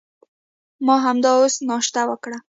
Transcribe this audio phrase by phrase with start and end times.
[0.85, 2.37] ما همدا اوس ناشته وکړه.